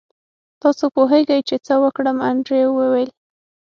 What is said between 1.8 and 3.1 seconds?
وکړم انډریو وویل